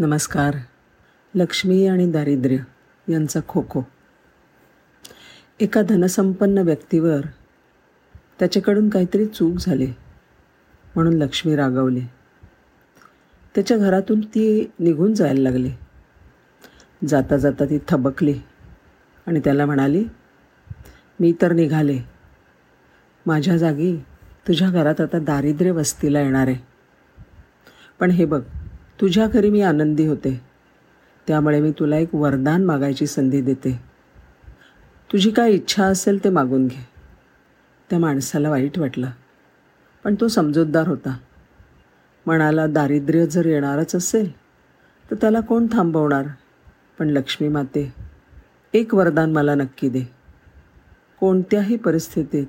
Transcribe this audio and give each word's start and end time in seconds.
नमस्कार. 0.00 0.56
लक्ष्मी 1.34 1.86
आणि 1.86 2.10
दारिद्र्य 2.10 2.56
यांचा 3.12 3.40
खो 3.48 3.64
खो 3.70 3.82
एका 5.60 5.82
धनसंपन्न 5.82 6.58
व्यक्तीवर 6.58 7.20
त्याच्याकडून 8.38 8.88
काहीतरी 8.88 9.26
चूक 9.26 9.56
झाली 9.58 9.86
म्हणून 10.94 11.12
लक्ष्मी 11.12 11.56
रागवली. 11.56 12.00
त्याच्या 13.54 13.76
घरातून 13.76 14.20
ती 14.20 14.70
निघून 14.78 15.14
जायला 15.14 15.40
लागली. 15.40 15.70
जाता 17.08 17.36
जाता 17.36 17.64
ती 17.64 17.78
थबकली 17.88 18.38
आणि 19.26 19.40
त्याला 19.40 19.66
म्हणाली 19.66 20.04
मी 21.20 21.32
तर 21.42 21.52
निघाले. 21.52 21.98
माझ्या 23.26 23.56
जागी 23.56 23.96
तुझ्या 24.48 24.70
घरात 24.70 25.00
आता 25.00 25.18
दारिद्र्य 25.18 25.70
वस्तीला 25.70 26.20
येणार 26.20 26.48
आहे. 26.48 26.66
पण 28.00 28.10
हे 28.10 28.24
बघ 28.24 28.42
तुझ्या 29.00 29.26
घरी 29.26 29.50
मी 29.50 29.60
आनंदी 29.60 30.06
होते. 30.06 30.40
त्यामुळे 31.26 31.60
मी 31.60 31.70
तुला 31.70 31.96
एक 31.96 32.14
वरदान 32.14 32.64
मागायची 32.64 33.06
संधी 33.06 33.40
देते. 33.40 33.80
तुझी 35.12 35.30
काय 35.30 35.52
इच्छा 35.52 35.84
असेल 35.84 36.24
ते 36.24 36.28
मागून 36.28 36.66
घे. 36.66 36.88
त्या 37.90 37.98
माणसाला 37.98 38.50
वाईट 38.50 38.78
वाटलं 38.78 39.10
पण 40.04 40.14
तो 40.20 40.28
समजूतदार 40.28 40.88
होता. 40.88 41.16
मनाला 42.26 42.66
दारिद्र्य 42.66 43.26
जर 43.26 43.46
येणारच 43.46 43.94
असेल 43.94 44.32
तर 45.10 45.14
त्याला 45.14 45.40
कोण 45.40 45.66
थांबवणार? 45.72 46.26
पण 46.98 47.10
लक्ष्मी 47.10 47.48
माते 47.48 47.92
एक 48.74 48.94
वरदान 48.94 49.32
मला 49.32 49.54
नक्की 49.54 49.88
दे. 49.88 50.02
कोणत्याही 51.20 51.76
परिस्थितीत 51.76 52.46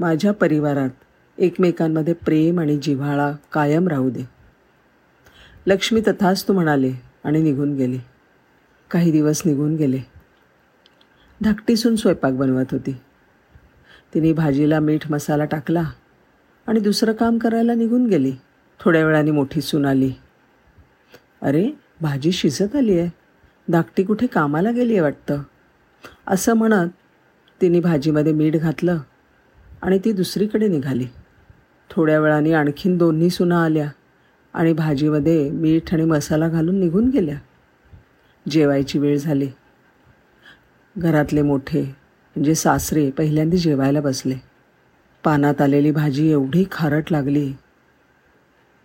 माझ्या 0.00 0.32
परिवारात 0.32 0.90
एकमेकांमध्ये 1.38 2.14
प्रेम 2.14 2.60
आणि 2.60 2.78
जिव्हाळा 2.78 3.32
कायम 3.52 3.88
राहू 3.88 4.10
दे. 4.10 4.37
लक्ष्मी 5.68 6.00
तथाच 6.00 6.48
तू 6.48 6.52
म्हणाले 6.52 6.92
आणि 7.24 7.42
निघून 7.42 7.74
गेली. 7.74 7.98
काही 8.90 9.12
दिवस 9.12 9.42
निघून 9.44 9.76
गेले. 9.76 10.00
धाकटीसून 11.42 11.96
स्वयंपाक 11.96 12.32
बनवत 12.32 12.64
होती. 12.72 12.92
तिने 14.14 14.32
भाजीला 14.32 14.80
मीठ 14.80 15.10
मसाला 15.10 15.44
टाकला 15.44 15.84
आणि 16.66 16.80
दुसरं 16.80 17.12
काम 17.12 17.38
करायला 17.38 17.74
निघून 17.74 18.06
गेली. 18.06 18.32
थोड्या 18.80 19.06
वेळाने 19.06 19.30
मोठी 19.30 19.60
सून 19.60 19.86
आली. 19.86 20.12
अरे 21.42 21.70
भाजी 22.00 22.32
शिजत 22.32 22.76
आली 22.76 22.98
आहे. 22.98 23.10
धाकटी 23.68 24.02
कुठे 24.04 24.26
कामाला 24.26 24.70
गेली 24.70 24.92
आहे 24.92 25.00
वाटतं? 25.00 25.42
असं 26.26 26.54
म्हणत 26.54 26.90
तिने 27.60 27.80
भाजीमध्ये 27.80 28.32
मीठ 28.32 28.56
घातलं 28.56 28.98
आणि 29.82 29.98
ती 29.98 30.12
दुसरीकडे 30.12 30.68
निघाली. 30.68 31.06
थोड्या 31.90 32.20
वेळाने 32.20 32.52
आणखीन 32.52 32.98
दोन्ही 32.98 33.30
सुना 33.30 33.64
आल्या. 33.64 33.90
आणि 34.58 34.72
भाजीमध्ये 34.72 35.50
मीठ 35.50 35.94
आणि 35.94 36.04
मसाला 36.04 36.48
घालून 36.48 36.80
निघून 36.80 37.08
गेल्या. 37.08 37.38
जेवायची 38.50 38.98
वेळ 38.98 39.18
झाली. 39.18 39.48
घरातले 40.98 41.42
मोठे 41.42 41.82
म्हणजे 41.82 42.54
सासरे 42.54 43.10
पहिल्यांदा 43.10 43.56
जेवायला 43.56 44.00
बसले. 44.00 44.34
पानात 45.24 45.60
आलेली 45.60 45.90
भाजी 45.90 46.30
एवढी 46.30 46.64
खारट 46.72 47.12
लागली. 47.12 47.52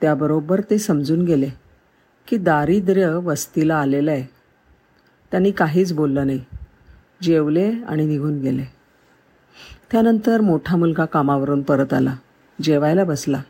त्याबरोबर 0.00 0.60
ते 0.60 0.78
समजून 0.78 1.24
गेले 1.24 1.48
की 2.28 2.36
दारिद्र्य 2.36 3.06
वस्तीला 3.06 3.76
आलेलं 3.76 4.10
आहे 4.10 4.22
त्यांनी 5.30 5.50
काहीच 5.50 5.92
बोललं 5.92 6.26
नाही. 6.26 6.40
जेवले 7.22 7.72
आणि 7.88 8.06
निघून 8.06 8.40
गेले. 8.40 8.64
त्यानंतर 9.92 10.40
मोठा 10.40 10.76
मुलगा 10.76 11.04
कामावरून 11.04 11.62
परत 11.62 11.94
आला. 11.94 12.14
जेवायला 12.62 13.04
बसला. 13.04 13.42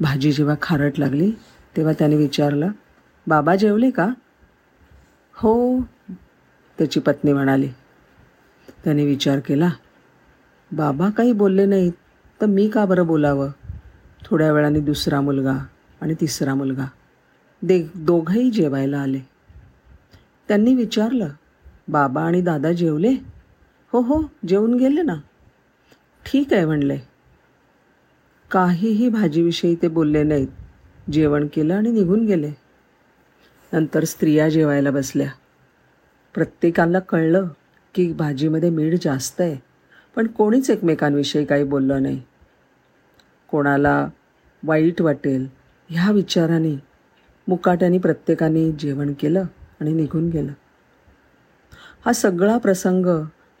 भाजी 0.00 0.32
जेव्हा 0.32 0.54
खारट 0.62 0.98
लागली 0.98 1.30
तेव्हा 1.76 1.92
त्याने 1.92 2.16
विचारलं 2.16 2.70
बाबा 3.26 3.54
जेवले 3.56 3.90
का? 3.90 4.08
हो 5.34 5.80
त्याची 6.78 7.00
पत्नी 7.00 7.32
म्हणाली. 7.32 7.68
त्याने 8.84 9.04
विचार 9.06 9.38
केला 9.40 9.70
बाबा 10.72 11.10
काही 11.10 11.32
बोलले 11.32 11.66
नाहीत 11.66 11.92
तर 12.40 12.46
मी 12.46 12.68
का 12.68 12.84
बरं 12.84 13.06
बोलावं? 13.06 13.50
थोड्या 14.24 14.52
वेळाने 14.52 14.80
दुसरा 14.80 15.20
मुलगा 15.20 15.56
आणि 16.00 16.14
तिसरा 16.20 16.54
मुलगा 16.54 16.86
दे 17.62 17.86
दोघंही 17.94 18.50
जेवायला 18.50 18.98
आले. 18.98 19.20
त्यांनी 20.48 20.74
विचारलं 20.74 21.28
बाबा 21.88 22.22
आणि 22.22 22.40
दादा 22.40 22.72
जेवले? 22.72 23.12
हो 23.92 24.00
हो 24.00 24.22
जेवून 24.48 24.74
गेले 24.74 25.02
ना. 25.02 25.14
ठीक 26.26 26.52
आहे 26.52 26.64
म्हणले. 26.66 26.98
काहीही 28.54 29.08
भाजीविषयी 29.08 29.76
ते 29.82 29.88
बोलले 29.88 30.22
नाहीत. 30.22 30.48
जेवण 31.12 31.46
केलं 31.54 31.74
आणि 31.74 31.90
निघून 31.90 32.26
गेले. 32.26 32.50
नंतर 33.72 34.04
स्त्रिया 34.04 34.48
जेवायला 34.48 34.90
बसल्या. 34.90 35.30
प्रत्येकाला 36.34 36.98
कळलं 36.98 37.48
की 37.94 38.12
भाजीमध्ये 38.12 38.70
मीठ 38.70 38.94
जास्त 39.02 39.40
आहे 39.40 39.56
पण 40.16 40.26
कोणीच 40.26 40.70
एकमेकांविषयी 40.70 41.44
काही 41.44 41.64
बोललं 41.64 42.02
नाही. 42.02 42.22
कोणाला 43.50 44.08
वाईट 44.64 45.02
वाटेल 45.02 45.48
ह्या 45.90 46.10
विचाराने 46.10 46.82
मुकाट्याने 47.48 47.98
प्रत्येकाने 47.98 48.72
जेवण 48.72 49.12
केलं 49.20 49.44
आणि 49.80 49.92
निघून 49.92 50.28
गेलं. 50.28 50.52
हा 52.06 52.12
सगळा 52.12 52.58
प्रसंग 52.58 53.06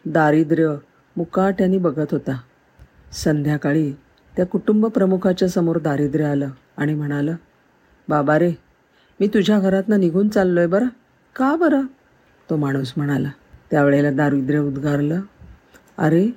दारिद्र्य 0.04 0.74
मुकाट्याने 1.16 1.78
बघत 1.78 2.06
होता. 2.10 2.40
संध्याकाळी 3.12 3.92
त्या 4.36 4.46
कुटुंब 4.46 4.86
प्रमुखाच्या 4.86 5.48
समोर 5.48 5.78
दारिद्र्य 5.78 6.24
आलं 6.24 6.48
आणि 6.76 6.94
म्हणालं 6.94 7.34
बाबा 8.08 8.38
रे 8.38 8.52
मी 9.20 9.26
तुझ्या 9.26 9.60
घरातनं 9.60 10.00
निघून 10.00 10.28
चाललो 10.28 10.60
आहे 10.60 10.68
बरं? 10.68 10.86
का 11.36 11.56
बरं? 11.56 11.82
तो 12.50 12.56
माणूस 12.56 12.92
म्हणाला. 12.96 13.30
त्यावेळेला 13.70 14.10
दारिद्र्य 14.10 14.58
उद्गारलं 14.58 15.20
अरे 15.98 16.28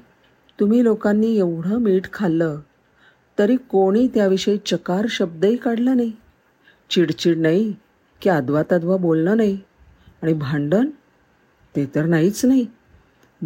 तुम्ही 0.60 0.84
लोकांनी 0.84 1.38
एवढं 1.38 1.78
मीठ 1.78 2.04
खाल्लं 2.14 2.60
तरी 3.40 3.56
कोणी 3.56 4.08
त्याविषयी 4.08 4.58
चकार 4.58 5.06
शब्दही 5.10 5.56
काढला 5.56 5.94
नाही. 5.94 6.12
चिडचिड 6.90 7.38
नाही 7.38 7.76
की 8.22 8.30
अद्वा 8.30 8.64
तद्वा 8.72 8.98
बोलणं 8.98 9.38
नाही 9.38 9.60
आणि 10.22 10.34
भांडण? 10.34 10.88
ते 11.76 11.86
तर 11.96 12.06
नाहीच 12.06 12.46
नाही. 12.46 12.66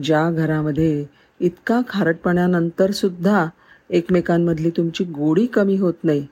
ज्या 0.03 0.31
घरामध्ये 0.31 1.05
इतका 1.39 1.81
खारटपणानंतरसुद्धा 1.89 3.47
एकमेकांमधली 3.91 4.69
तुमची 4.69 5.03
गोडी 5.03 5.45
कमी 5.45 5.77
होत 5.77 5.93
नाही. 6.03 6.27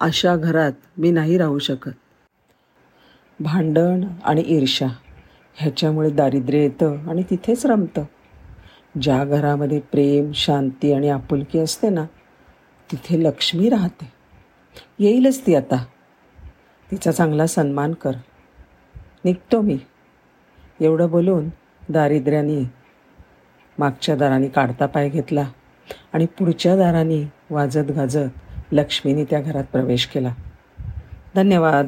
अशा 0.00 0.36
घरात 0.36 0.72
मी 0.98 1.10
नाही 1.10 1.38
राहू 1.38 1.58
शकत. 1.58 1.90
भांडण 3.40 4.04
आणि 4.24 4.44
ईर्षा 4.46 4.86
ह्याच्यामुळे 5.54 6.10
दारिद्र्य 6.10 6.58
येतं 6.58 7.08
आणि 7.08 7.22
तिथेच 7.30 7.66
रमतं. 7.66 8.04
ज्या 9.02 9.24
घरामध्ये 9.24 9.80
प्रेम 9.80 10.32
शांती 10.32 10.92
आणि 10.92 11.08
आपुलकी 11.08 11.58
असते 11.58 11.88
ना 11.88 12.04
तिथे 12.92 13.24
लक्ष्मी 13.24 13.68
राहते. 13.68 14.12
येईलच 14.98 15.46
ती 15.46 15.54
आता. 15.54 15.84
तिचा 16.90 17.12
चांगला 17.12 17.46
सन्मान 17.46 17.92
कर. 17.92 18.12
निघतो 19.24 19.60
मी. 19.60 19.78
एवढं 20.80 21.10
बोलून 21.10 21.48
दारिद्र्याने 21.88 22.70
मागच्या 23.78 24.16
दाराने 24.16 24.48
काढता 24.48 24.86
पाय 24.86 25.08
घेतला. 25.08 25.50
आणि 26.12 26.26
पुढच्या 26.26 26.76
दाराने 26.76 27.32
वाजत 27.50 27.92
गाजत 27.96 28.72
लक्ष्मीने 28.72 29.24
त्या 29.24 29.40
घरात 29.40 29.64
प्रवेश 29.64 30.06
केला. 30.06 30.34
धन्यवाद. 31.34 31.86